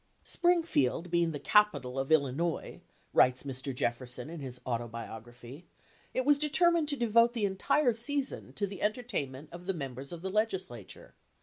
Springfield 0.23 1.11
being 1.11 1.29
the 1.31 1.37
capital 1.37 1.99
of 1.99 2.11
Illinois 2.11 2.81
[writes 3.13 3.43
Mr. 3.43 3.71
Jeffer 3.71 4.07
son 4.07 4.31
in 4.31 4.39
his 4.39 4.59
Autobiography], 4.65 5.67
it 6.11 6.25
was 6.25 6.39
determined 6.39 6.89
to 6.89 6.95
devote 6.97 7.33
the 7.33 7.45
entire 7.45 7.93
season 7.93 8.51
to 8.53 8.65
the 8.65 8.81
entertainment 8.81 9.47
of 9.51 9.67
the 9.67 9.75
members 9.75 10.11
of 10.11 10.23
the 10.23 10.31
legislature. 10.31 11.13